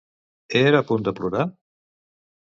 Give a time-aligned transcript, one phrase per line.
[0.61, 1.45] Era a punt de plorar?